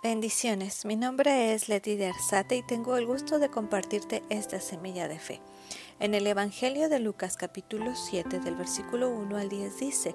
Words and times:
Bendiciones, 0.00 0.84
mi 0.84 0.94
nombre 0.94 1.54
es 1.54 1.68
Leti 1.68 1.96
de 1.96 2.06
Arzate 2.06 2.54
y 2.54 2.62
tengo 2.62 2.96
el 2.96 3.04
gusto 3.04 3.40
de 3.40 3.48
compartirte 3.48 4.22
esta 4.30 4.60
semilla 4.60 5.08
de 5.08 5.18
fe. 5.18 5.40
En 5.98 6.14
el 6.14 6.24
Evangelio 6.28 6.88
de 6.88 7.00
Lucas 7.00 7.36
capítulo 7.36 7.96
7 7.96 8.38
del 8.38 8.54
versículo 8.54 9.10
1 9.10 9.36
al 9.36 9.48
10 9.48 9.80
dice, 9.80 10.14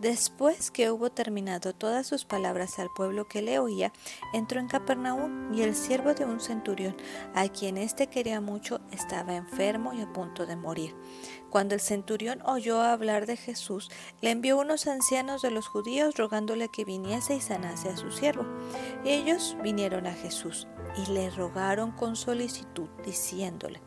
Después 0.00 0.70
que 0.70 0.92
hubo 0.92 1.10
terminado 1.10 1.72
todas 1.72 2.06
sus 2.06 2.24
palabras 2.24 2.78
al 2.78 2.88
pueblo 2.94 3.26
que 3.26 3.42
le 3.42 3.58
oía, 3.58 3.92
entró 4.32 4.60
en 4.60 4.68
Capernaum 4.68 5.52
y 5.52 5.62
el 5.62 5.74
siervo 5.74 6.14
de 6.14 6.24
un 6.24 6.40
centurión, 6.40 6.96
a 7.34 7.48
quien 7.48 7.76
éste 7.76 8.06
quería 8.06 8.40
mucho, 8.40 8.80
estaba 8.92 9.34
enfermo 9.34 9.92
y 9.92 10.02
a 10.02 10.12
punto 10.12 10.46
de 10.46 10.54
morir. 10.54 10.94
Cuando 11.50 11.74
el 11.74 11.80
centurión 11.80 12.42
oyó 12.46 12.80
hablar 12.80 13.26
de 13.26 13.36
Jesús, 13.36 13.90
le 14.20 14.30
envió 14.30 14.58
unos 14.58 14.86
ancianos 14.86 15.42
de 15.42 15.50
los 15.50 15.66
judíos 15.66 16.14
rogándole 16.16 16.68
que 16.68 16.84
viniese 16.84 17.34
y 17.34 17.40
sanase 17.40 17.88
a 17.88 17.96
su 17.96 18.12
siervo. 18.12 18.46
Ellos 19.04 19.56
vinieron 19.64 20.06
a 20.06 20.14
Jesús 20.14 20.68
y 20.96 21.10
le 21.10 21.28
rogaron 21.30 21.90
con 21.90 22.14
solicitud, 22.14 22.88
diciéndole, 23.04 23.80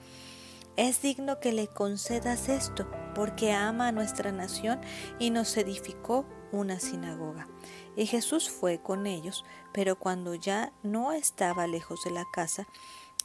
es 0.77 1.02
digno 1.02 1.39
que 1.39 1.52
le 1.52 1.67
concedas 1.67 2.49
esto, 2.49 2.88
porque 3.13 3.53
ama 3.53 3.89
a 3.89 3.91
nuestra 3.91 4.31
nación 4.31 4.80
y 5.20 5.30
nos 5.30 5.55
edificó 5.57 6.25
una 6.52 6.80
sinagoga. 6.80 7.47
Y 7.95 8.05
Jesús 8.05 8.49
fue 8.49 8.81
con 8.81 9.05
ellos, 9.05 9.44
pero 9.73 9.97
cuando 9.97 10.35
ya 10.35 10.71
no 10.84 11.11
estaba 11.11 11.67
lejos 11.67 12.03
de 12.03 12.11
la 12.11 12.25
casa, 12.31 12.67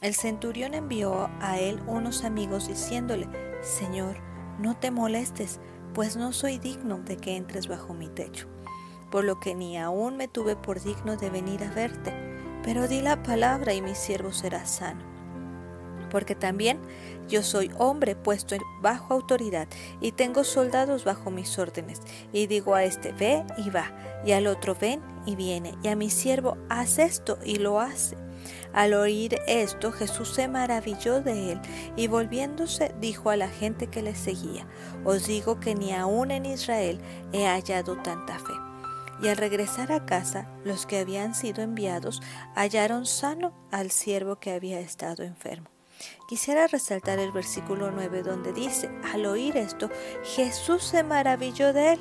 el 0.01 0.13
centurión 0.13 0.73
envió 0.73 1.29
a 1.39 1.57
él 1.59 1.81
unos 1.87 2.23
amigos 2.23 2.67
diciéndole, 2.67 3.27
Señor, 3.61 4.19
no 4.59 4.77
te 4.77 4.91
molestes, 4.91 5.59
pues 5.93 6.17
no 6.17 6.33
soy 6.33 6.59
digno 6.59 6.99
de 6.99 7.17
que 7.17 7.35
entres 7.35 7.67
bajo 7.67 7.93
mi 7.93 8.09
techo, 8.09 8.47
por 9.09 9.23
lo 9.23 9.39
que 9.39 9.55
ni 9.55 9.77
aún 9.77 10.17
me 10.17 10.27
tuve 10.27 10.55
por 10.55 10.81
digno 10.83 11.15
de 11.15 11.29
venir 11.29 11.63
a 11.63 11.71
verte, 11.71 12.13
pero 12.63 12.87
di 12.87 13.01
la 13.01 13.23
palabra 13.23 13.73
y 13.73 13.81
mi 13.81 13.95
siervo 13.95 14.33
será 14.33 14.65
sano 14.65 15.16
porque 16.09 16.35
también 16.35 16.79
yo 17.27 17.43
soy 17.43 17.71
hombre 17.77 18.15
puesto 18.15 18.55
bajo 18.81 19.13
autoridad 19.13 19.67
y 20.01 20.13
tengo 20.13 20.43
soldados 20.43 21.03
bajo 21.03 21.29
mis 21.31 21.57
órdenes. 21.59 22.01
Y 22.31 22.47
digo 22.47 22.75
a 22.75 22.83
este, 22.83 23.11
ve 23.11 23.43
y 23.57 23.69
va, 23.69 23.91
y 24.25 24.31
al 24.31 24.47
otro, 24.47 24.75
ven 24.79 25.01
y 25.25 25.35
viene, 25.35 25.75
y 25.83 25.89
a 25.89 25.95
mi 25.95 26.09
siervo, 26.09 26.57
haz 26.69 26.99
esto 26.99 27.37
y 27.43 27.57
lo 27.57 27.79
hace. 27.79 28.17
Al 28.73 28.93
oír 28.93 29.39
esto, 29.47 29.91
Jesús 29.91 30.29
se 30.33 30.47
maravilló 30.47 31.21
de 31.21 31.53
él 31.53 31.61
y 31.95 32.07
volviéndose 32.07 32.93
dijo 32.99 33.29
a 33.29 33.35
la 33.35 33.49
gente 33.49 33.87
que 33.87 34.01
le 34.01 34.15
seguía, 34.15 34.67
os 35.03 35.27
digo 35.27 35.59
que 35.59 35.75
ni 35.75 35.93
aún 35.93 36.31
en 36.31 36.45
Israel 36.45 36.99
he 37.33 37.45
hallado 37.45 37.97
tanta 37.97 38.37
fe. 38.39 38.53
Y 39.21 39.29
al 39.29 39.37
regresar 39.37 39.91
a 39.91 40.05
casa, 40.05 40.47
los 40.63 40.85
que 40.85 40.99
habían 40.99 41.33
sido 41.33 41.63
enviados 41.63 42.21
hallaron 42.55 43.05
sano 43.05 43.51
al 43.71 43.89
siervo 43.89 44.39
que 44.39 44.51
había 44.51 44.79
estado 44.79 45.23
enfermo. 45.23 45.76
Quisiera 46.27 46.67
resaltar 46.67 47.19
el 47.19 47.31
versículo 47.31 47.91
9 47.91 48.23
donde 48.23 48.53
dice, 48.53 48.89
al 49.13 49.25
oír 49.25 49.57
esto, 49.57 49.89
Jesús 50.23 50.83
se 50.83 51.03
maravilló 51.03 51.73
de 51.73 51.93
él, 51.93 51.99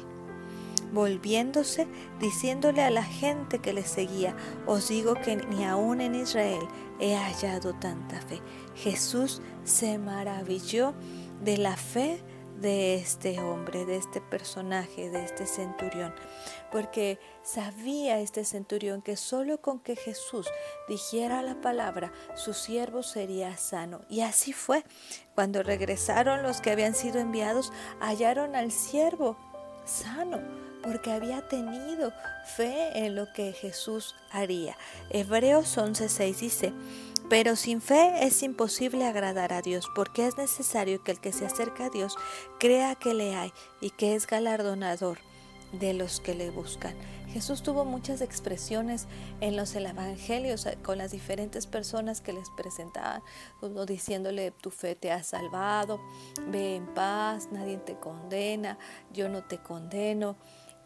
volviéndose, 0.92 1.86
diciéndole 2.20 2.82
a 2.82 2.90
la 2.90 3.04
gente 3.04 3.58
que 3.58 3.72
le 3.72 3.84
seguía, 3.84 4.36
os 4.66 4.88
digo 4.88 5.14
que 5.14 5.36
ni 5.36 5.64
aún 5.64 6.00
en 6.00 6.14
Israel 6.14 6.66
he 7.00 7.16
hallado 7.16 7.74
tanta 7.74 8.20
fe. 8.20 8.40
Jesús 8.74 9.42
se 9.64 9.98
maravilló 9.98 10.94
de 11.42 11.58
la 11.58 11.76
fe 11.76 12.20
de 12.60 12.96
este 12.96 13.40
hombre, 13.40 13.84
de 13.84 13.96
este 13.96 14.20
personaje, 14.20 15.10
de 15.10 15.24
este 15.24 15.46
centurión, 15.46 16.14
porque 16.72 17.18
sabía 17.42 18.20
este 18.20 18.44
centurión 18.44 19.02
que 19.02 19.16
solo 19.16 19.60
con 19.60 19.80
que 19.80 19.96
Jesús 19.96 20.46
dijera 20.88 21.42
la 21.42 21.60
palabra, 21.60 22.12
su 22.34 22.54
siervo 22.54 23.02
sería 23.02 23.56
sano. 23.56 24.00
Y 24.08 24.20
así 24.22 24.52
fue. 24.52 24.84
Cuando 25.34 25.62
regresaron 25.62 26.42
los 26.42 26.60
que 26.60 26.70
habían 26.70 26.94
sido 26.94 27.18
enviados, 27.18 27.72
hallaron 28.00 28.56
al 28.56 28.72
siervo 28.72 29.36
sano 29.84 30.40
porque 30.86 31.10
había 31.10 31.46
tenido 31.48 32.12
fe 32.44 33.04
en 33.04 33.16
lo 33.16 33.32
que 33.32 33.52
Jesús 33.52 34.14
haría. 34.30 34.76
Hebreos 35.10 35.76
11:6 35.76 36.36
dice, 36.38 36.72
pero 37.28 37.56
sin 37.56 37.80
fe 37.80 38.24
es 38.24 38.42
imposible 38.42 39.04
agradar 39.04 39.52
a 39.52 39.62
Dios, 39.62 39.90
porque 39.94 40.26
es 40.26 40.36
necesario 40.36 41.02
que 41.02 41.12
el 41.12 41.20
que 41.20 41.32
se 41.32 41.46
acerca 41.46 41.86
a 41.86 41.90
Dios 41.90 42.16
crea 42.58 42.94
que 42.94 43.14
le 43.14 43.34
hay 43.34 43.52
y 43.80 43.90
que 43.90 44.14
es 44.14 44.26
galardonador 44.26 45.18
de 45.72 45.92
los 45.92 46.20
que 46.20 46.34
le 46.34 46.50
buscan. 46.50 46.94
Jesús 47.28 47.62
tuvo 47.62 47.84
muchas 47.84 48.20
expresiones 48.22 49.08
en 49.40 49.56
los 49.56 49.74
evangelios 49.74 50.66
con 50.82 50.96
las 50.96 51.10
diferentes 51.10 51.66
personas 51.66 52.20
que 52.20 52.32
les 52.32 52.48
presentaban, 52.56 53.22
uno 53.60 53.84
diciéndole 53.84 54.52
tu 54.52 54.70
fe 54.70 54.94
te 54.94 55.10
ha 55.10 55.22
salvado, 55.22 56.00
ve 56.48 56.76
en 56.76 56.86
paz, 56.94 57.48
nadie 57.50 57.76
te 57.78 57.98
condena, 57.98 58.78
yo 59.12 59.28
no 59.28 59.44
te 59.44 59.58
condeno 59.58 60.36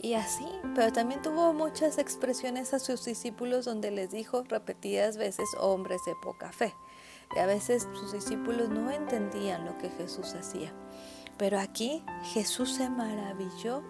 y 0.03 0.15
así, 0.15 0.49
pero 0.75 0.93
también 0.93 1.21
tuvo 1.21 1.53
muchas 1.53 1.99
expresiones 1.99 2.72
a 2.72 2.78
sus 2.78 3.05
discípulos 3.05 3.66
donde 3.66 3.91
les 3.91 4.11
dijo 4.11 4.44
repetidas 4.49 5.19
veces 5.19 5.47
hombres 5.59 6.00
de 6.06 6.15
poca 6.22 6.53
fe. 6.53 6.75
Y 7.37 7.38
a 7.38 7.47
veces 7.47 7.87
sus 7.93 8.12
discípulos 8.12 8.71
no 8.71 8.91
entendían 8.91 9.66
lo 9.66 9.77
que 9.78 9.91
Jesús 9.91 10.34
hacía. 10.34 10.72
Pero 11.37 11.60
aquí 11.60 12.03
Jesús 12.33 12.75
se 12.75 12.89
maravilló 12.89 13.83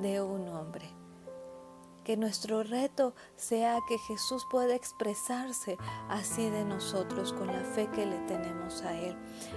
de 0.00 0.22
un 0.22 0.48
hombre 0.48 0.88
que 2.06 2.16
nuestro 2.16 2.62
reto 2.62 3.14
sea 3.34 3.80
que 3.88 3.98
Jesús 3.98 4.46
pueda 4.48 4.76
expresarse 4.76 5.76
así 6.08 6.48
de 6.50 6.64
nosotros 6.64 7.32
con 7.32 7.48
la 7.48 7.64
fe 7.64 7.90
que 7.90 8.06
le 8.06 8.18
tenemos 8.28 8.82
a 8.82 8.94
Él. 8.94 9.16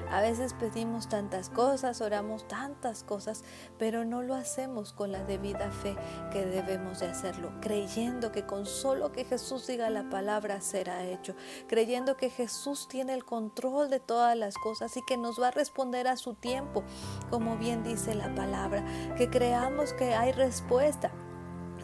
A 0.10 0.20
veces 0.22 0.56
pedimos 0.56 1.08
tantas 1.10 1.52
cosas, 1.52 2.02
oramos 2.02 2.48
tantas 2.48 3.04
cosas, 3.04 3.44
pero 3.78 4.04
no 4.04 4.24
lo 4.24 4.34
hacemos 4.34 4.94
con 4.94 5.12
la 5.12 5.24
debida 5.26 5.70
fe 5.70 5.96
que 6.32 6.44
debemos 6.44 7.02
de 7.02 7.10
hacerlo, 7.10 7.52
creyendo 7.62 8.32
que 8.32 8.48
con 8.48 8.66
solo 8.66 9.12
que 9.12 9.26
Jesús 9.26 9.68
diga 9.68 9.92
la 9.92 10.10
palabra 10.10 10.60
será 10.60 11.06
hecho, 11.06 11.36
creyendo 11.68 12.18
que 12.18 12.32
Jesús 12.32 12.88
tiene 12.88 13.14
el 13.14 13.26
control 13.26 13.92
de 13.92 14.00
todas 14.00 14.36
las 14.36 14.56
cosas 14.56 14.98
y 14.98 15.06
que 15.06 15.18
nos 15.18 15.40
va 15.40 15.50
a 15.50 15.52
responder 15.52 16.08
a 16.08 16.18
su 16.18 16.34
tiempo, 16.34 16.84
como 17.30 17.58
bien 17.58 17.84
dice 17.84 18.16
la 18.16 18.34
palabra, 18.34 18.84
que 19.16 19.30
creamos 19.30 19.94
que 19.94 20.16
hay 20.16 20.32
respuesta 20.32 21.12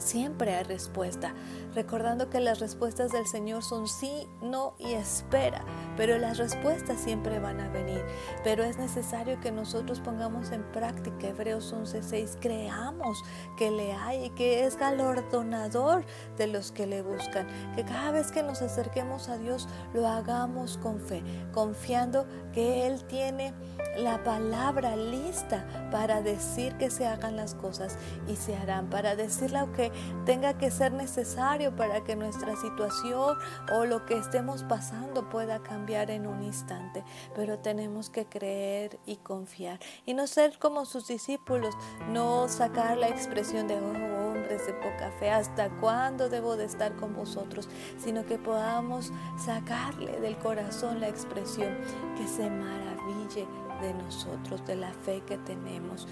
Siempre 0.06 0.54
hay 0.54 0.64
respuesta, 0.64 1.34
recordando 1.74 2.30
que 2.30 2.40
las 2.40 2.60
respuestas 2.60 3.12
del 3.12 3.26
Señor 3.26 3.64
son 3.64 3.88
sí, 3.88 4.28
no 4.40 4.76
y 4.78 4.94
espera, 4.94 5.66
pero 5.98 6.20
las 6.20 6.38
respuestas 6.38 7.00
siempre 7.02 7.40
van 7.40 7.60
a 7.60 7.70
venir. 7.70 8.06
Pero 8.44 8.64
es 8.64 8.78
necesario 8.78 9.40
que 9.40 9.52
nosotros 9.52 10.02
pongamos 10.02 10.52
en 10.52 10.62
práctica 10.72 11.30
Hebreos 11.30 11.74
11:6, 11.74 12.38
creamos 12.40 13.18
que 13.58 13.72
le 13.72 13.94
hay 13.94 14.26
y 14.26 14.30
que 14.30 14.66
es 14.66 14.78
galardonador 14.78 16.06
de 16.38 16.46
los 16.46 16.72
que 16.72 16.86
le 16.86 17.02
buscan, 17.02 17.48
que 17.76 17.84
cada 17.84 18.12
vez 18.12 18.32
que 18.32 18.44
nos 18.44 18.62
acerquemos 18.62 19.28
a 19.28 19.40
Dios 19.40 19.68
lo 19.96 20.08
hagamos 20.08 20.78
con 20.78 21.00
fe, 21.00 21.24
confiando 21.52 22.28
que 22.54 22.86
Él 22.86 23.04
tiene 23.06 23.56
la 23.98 24.24
palabra 24.24 24.96
lista 24.96 25.66
para 25.92 26.22
decir 26.22 26.76
que 26.78 26.92
se 26.92 27.08
hagan 27.08 27.36
las 27.36 27.56
cosas 27.56 27.98
y 28.28 28.36
se 28.36 28.56
harán, 28.56 28.92
para 28.92 29.16
decir 29.16 29.52
lo 29.52 29.72
que 29.72 29.95
tenga 30.26 30.58
que 30.58 30.72
ser 30.72 30.94
necesario 30.94 31.76
para 31.76 32.04
que 32.04 32.16
nuestra 32.16 32.56
situación 32.56 33.38
o 33.74 33.86
lo 33.86 34.06
que 34.06 34.18
estemos 34.18 34.64
pasando 34.64 35.30
pueda 35.30 35.62
cambiar 35.62 36.12
en 36.12 36.28
un 36.28 36.44
instante. 36.44 37.04
Pero 37.36 37.60
tenemos 37.60 38.10
que 38.10 38.26
creer 38.26 39.00
y 39.06 39.18
confiar 39.18 39.80
y 40.06 40.14
no 40.14 40.28
ser 40.28 40.58
como 40.60 40.86
sus 40.86 41.08
discípulos, 41.08 41.76
no 42.10 42.48
sacar 42.48 42.98
la 42.98 43.10
expresión 43.10 43.68
de 43.68 43.76
oh, 43.76 44.30
hombres 44.30 44.66
de 44.66 44.74
poca 44.74 45.12
fe, 45.20 45.30
¿hasta 45.30 45.70
cuándo 45.80 46.30
debo 46.30 46.56
de 46.56 46.66
estar 46.66 46.96
con 46.96 47.14
vosotros? 47.16 47.68
Sino 47.98 48.26
que 48.26 48.38
podamos 48.38 49.12
sacarle 49.38 50.20
del 50.20 50.38
corazón 50.38 51.00
la 51.00 51.08
expresión 51.08 51.76
que 52.18 52.28
se 52.28 52.50
maraville 52.50 53.48
de 53.82 53.94
nosotros, 53.94 54.66
de 54.66 54.76
la 54.76 54.94
fe 54.94 55.22
que 55.26 55.38
tenemos. 55.38 56.08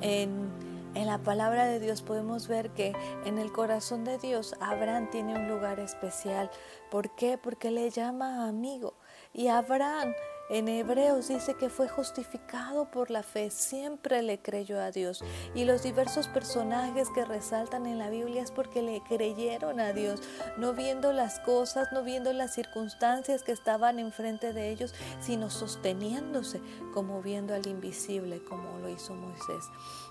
En, 0.00 0.75
en 0.96 1.06
la 1.06 1.18
palabra 1.18 1.66
de 1.66 1.78
Dios 1.78 2.00
podemos 2.02 2.48
ver 2.48 2.70
que 2.70 2.92
en 3.24 3.38
el 3.38 3.52
corazón 3.52 4.04
de 4.04 4.18
Dios 4.18 4.54
Abraham 4.60 5.10
tiene 5.10 5.34
un 5.34 5.48
lugar 5.48 5.78
especial. 5.78 6.50
¿Por 6.90 7.14
qué? 7.14 7.38
Porque 7.38 7.70
le 7.70 7.90
llama 7.90 8.48
amigo. 8.48 8.94
Y 9.34 9.48
Abraham 9.48 10.14
En 10.48 10.68
Hebreos 10.68 11.26
dice 11.26 11.54
que 11.54 11.68
fue 11.68 11.88
justificado 11.88 12.84
por 12.84 13.10
la 13.10 13.24
fe, 13.24 13.50
siempre 13.50 14.22
le 14.22 14.38
creyó 14.38 14.80
a 14.80 14.92
Dios. 14.92 15.24
Y 15.56 15.64
los 15.64 15.82
diversos 15.82 16.28
personajes 16.28 17.08
que 17.10 17.24
resaltan 17.24 17.84
en 17.86 17.98
la 17.98 18.10
Biblia 18.10 18.42
es 18.42 18.52
porque 18.52 18.80
le 18.80 19.02
creyeron 19.02 19.80
a 19.80 19.92
Dios, 19.92 20.22
no 20.56 20.72
viendo 20.72 21.12
las 21.12 21.40
cosas, 21.40 21.88
no 21.92 22.04
viendo 22.04 22.32
las 22.32 22.54
circunstancias 22.54 23.42
que 23.42 23.50
estaban 23.50 23.98
enfrente 23.98 24.52
de 24.52 24.70
ellos, 24.70 24.94
sino 25.20 25.50
sosteniéndose 25.50 26.60
como 26.94 27.22
viendo 27.22 27.52
al 27.52 27.66
invisible, 27.66 28.40
como 28.44 28.78
lo 28.78 28.88
hizo 28.88 29.14
Moisés. 29.14 29.64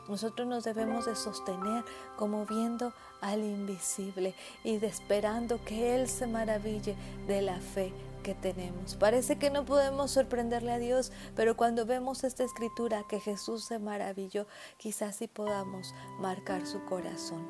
Nosotros 0.10 0.48
nos 0.48 0.66
debemos 0.66 1.06
de 1.06 1.16
sostener 1.16 1.86
como 2.18 2.46
viendo 2.46 2.92
al 3.22 3.40
invisible 3.40 4.36
y 4.66 4.80
de 4.80 4.88
esperando 4.88 5.64
que 5.64 5.96
Él 5.96 6.10
se 6.10 6.28
maraville 6.28 6.96
de 7.26 7.42
la 7.42 7.56
fe 7.56 7.94
que 8.26 8.34
tenemos. 8.34 8.96
Parece 8.96 9.38
que 9.38 9.52
no 9.52 9.66
podemos 9.66 10.10
sorprenderle 10.10 10.72
a 10.72 10.80
Dios, 10.80 11.12
pero 11.36 11.56
cuando 11.56 11.86
vemos 11.86 12.24
esta 12.24 12.44
escritura 12.44 13.06
que 13.08 13.20
Jesús 13.20 13.66
se 13.66 13.78
maravilló, 13.78 14.48
quizás 14.78 15.18
sí 15.18 15.28
podamos 15.28 15.94
marcar 16.20 16.66
su 16.66 16.84
corazón. 16.86 17.48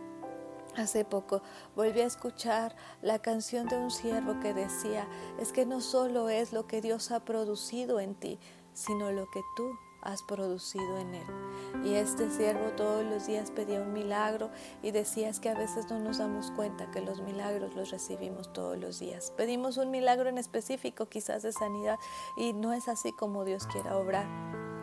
Hace 0.75 1.05
poco 1.05 1.41
volví 1.77 2.01
a 2.01 2.05
escuchar 2.05 2.75
la 3.01 3.19
canción 3.19 3.69
de 3.69 3.77
un 3.77 3.89
siervo 3.89 4.41
que 4.41 4.53
decía, 4.53 5.07
es 5.39 5.53
que 5.53 5.65
no 5.65 5.79
solo 5.79 6.27
es 6.27 6.51
lo 6.51 6.67
que 6.67 6.81
Dios 6.81 7.09
ha 7.11 7.23
producido 7.23 8.01
en 8.01 8.13
ti, 8.13 8.37
sino 8.73 9.13
lo 9.13 9.31
que 9.31 9.39
tú 9.55 9.79
has 10.05 10.23
producido 10.23 10.97
en 10.97 11.15
Él. 11.15 11.27
Y 11.83 11.95
este 11.95 12.29
siervo 12.31 12.71
todos 12.71 13.03
los 13.03 13.27
días 13.27 13.51
pedía 13.51 13.81
un 13.81 13.93
milagro 13.93 14.49
y 14.81 14.91
decía 14.91 15.29
es 15.29 15.39
que 15.39 15.49
a 15.49 15.55
veces 15.55 15.89
no 15.89 15.99
nos 15.99 16.19
damos 16.19 16.51
cuenta 16.51 16.89
que 16.91 17.01
los 17.01 17.21
milagros 17.21 17.75
los 17.75 17.91
recibimos 17.91 18.53
todos 18.53 18.77
los 18.77 18.99
días. 18.99 19.31
Pedimos 19.35 19.77
un 19.77 19.91
milagro 19.91 20.29
en 20.29 20.37
específico, 20.37 21.07
quizás 21.07 21.43
de 21.43 21.51
sanidad, 21.51 21.99
y 22.37 22.53
no 22.53 22.73
es 22.73 22.87
así 22.87 23.11
como 23.11 23.43
Dios 23.43 23.67
quiera 23.67 23.97
obrar, 23.97 24.27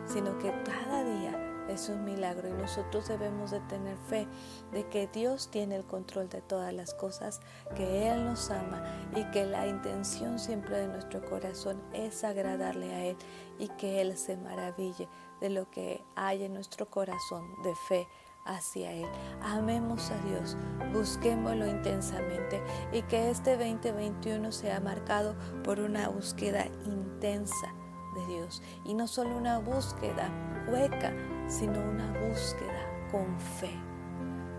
sino 0.05 0.37
que 0.37 0.53
cada 0.63 1.03
día 1.03 1.52
es 1.69 1.89
un 1.89 2.03
milagro 2.03 2.49
y 2.49 2.53
nosotros 2.53 3.07
debemos 3.07 3.51
de 3.51 3.59
tener 3.61 3.97
fe 3.97 4.27
de 4.71 4.87
que 4.87 5.07
Dios 5.07 5.49
tiene 5.49 5.75
el 5.75 5.85
control 5.85 6.29
de 6.29 6.41
todas 6.41 6.73
las 6.73 6.93
cosas, 6.93 7.41
que 7.75 8.09
Él 8.09 8.25
nos 8.25 8.49
ama 8.51 8.83
y 9.15 9.23
que 9.31 9.45
la 9.45 9.67
intención 9.67 10.39
siempre 10.39 10.77
de 10.77 10.87
nuestro 10.87 11.23
corazón 11.25 11.81
es 11.93 12.23
agradarle 12.23 12.93
a 12.93 13.05
Él 13.05 13.17
y 13.59 13.69
que 13.69 14.01
Él 14.01 14.17
se 14.17 14.37
maraville 14.37 15.07
de 15.41 15.49
lo 15.49 15.69
que 15.69 16.03
hay 16.15 16.43
en 16.43 16.53
nuestro 16.53 16.89
corazón 16.89 17.45
de 17.63 17.73
fe 17.87 18.07
hacia 18.45 18.91
Él. 18.91 19.07
Amemos 19.41 20.11
a 20.11 20.17
Dios, 20.23 20.57
busquémoslo 20.91 21.67
intensamente 21.67 22.61
y 22.91 23.01
que 23.03 23.29
este 23.29 23.57
2021 23.57 24.51
sea 24.51 24.79
marcado 24.79 25.35
por 25.63 25.79
una 25.79 26.09
búsqueda 26.09 26.65
intensa 26.85 27.73
de 28.13 28.25
Dios 28.25 28.61
y 28.83 28.93
no 28.93 29.07
solo 29.07 29.35
una 29.37 29.59
búsqueda 29.59 30.29
hueca, 30.67 31.13
sino 31.47 31.79
una 31.79 32.11
búsqueda 32.27 33.09
con 33.11 33.39
fe. 33.39 33.71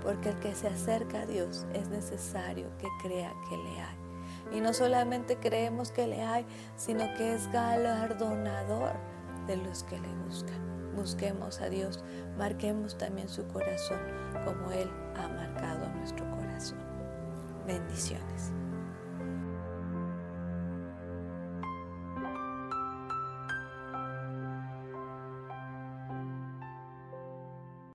Porque 0.03 0.31
el 0.31 0.39
que 0.41 0.55
se 0.55 0.69
acerca 0.69 1.23
a 1.23 1.27
Dios 1.27 1.67
es 1.73 1.89
necesario 1.89 2.69
que 2.79 2.89
crea 3.03 3.33
que 3.49 3.57
le 3.57 3.81
hay. 3.81 3.97
Y 4.53 4.61
no 4.61 4.75
solamente 4.75 5.39
creemos 5.39 5.91
que 5.91 6.07
le 6.07 6.23
hay, 6.23 6.45
sino 6.77 7.05
que 7.17 7.35
es 7.35 7.51
galardonador 7.51 8.93
de 9.47 9.57
los 9.57 9.83
que 9.85 9.99
le 9.99 10.09
buscan. 10.27 10.95
Busquemos 10.95 11.61
a 11.61 11.69
Dios, 11.69 12.05
marquemos 12.39 12.97
también 12.97 13.29
su 13.29 13.47
corazón 13.49 13.99
como 14.45 14.71
Él 14.71 14.91
ha 15.17 15.29
marcado 15.29 15.89
nuestro 15.95 16.29
corazón. 16.31 16.79
Bendiciones. 17.67 18.53